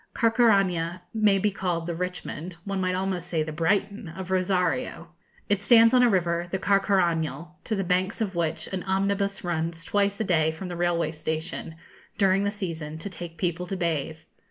Carcaraña 0.15 1.01
may 1.13 1.37
be 1.37 1.51
called 1.51 1.85
the 1.85 1.93
Richmond 1.93 2.55
one 2.65 2.81
might 2.81 2.95
almost 2.95 3.27
say 3.27 3.43
the 3.43 3.51
Brighton 3.51 4.07
of 4.09 4.31
Rosario. 4.31 5.09
It 5.47 5.61
stands 5.61 5.93
on 5.93 6.01
a 6.01 6.09
river, 6.09 6.47
the 6.49 6.57
Carcarañal, 6.57 7.59
to 7.65 7.75
the 7.75 7.83
banks 7.83 8.19
of 8.19 8.33
which 8.33 8.65
an 8.73 8.81
omnibus 8.81 9.43
runs 9.43 9.83
twice 9.83 10.19
a 10.19 10.23
day 10.23 10.49
from 10.51 10.69
the 10.69 10.75
railway 10.75 11.11
station, 11.11 11.75
during 12.17 12.45
the 12.45 12.49
season, 12.49 12.97
to 12.97 13.11
take 13.11 13.37
people 13.37 13.67
to 13.67 13.77
bathe. 13.77 14.17